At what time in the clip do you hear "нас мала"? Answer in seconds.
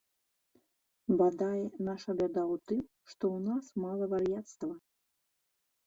3.53-4.13